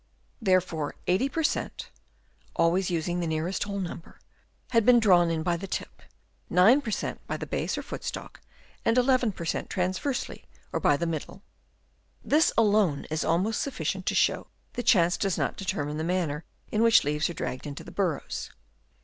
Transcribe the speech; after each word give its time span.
Therefore 0.41 0.95
80 1.05 1.29
per 1.29 1.43
cent, 1.43 1.91
(always 2.55 2.89
using 2.89 3.19
the 3.19 3.27
nearest 3.27 3.65
whole 3.65 3.79
number) 3.79 4.19
had 4.71 4.83
been 4.83 4.99
drawn 4.99 5.29
in 5.29 5.43
by 5.43 5.57
the 5.57 5.67
tip, 5.67 6.01
9 6.49 6.81
per 6.81 6.89
cent, 6.89 7.21
by 7.27 7.37
the 7.37 7.45
base 7.45 7.77
or 7.77 7.83
foot 7.83 8.03
stalk, 8.03 8.39
and 8.83 8.97
11 8.97 9.31
percent, 9.31 9.69
transversely 9.69 10.45
or 10.73 10.79
by 10.79 10.97
the 10.97 11.05
middle. 11.05 11.43
This 12.25 12.51
alone 12.57 13.05
is 13.11 13.23
almost 13.23 13.63
suffi 13.63 13.85
cient 13.85 14.05
to 14.05 14.15
show 14.15 14.47
that 14.73 14.87
chance 14.87 15.17
does 15.17 15.37
not 15.37 15.55
determine 15.55 15.97
the 15.97 16.03
manner 16.03 16.45
in 16.71 16.81
which 16.81 17.03
leaves 17.03 17.29
are 17.29 17.35
dragged 17.35 17.67
into 17.67 17.83
the 17.83 17.91
burrows. 17.91 18.49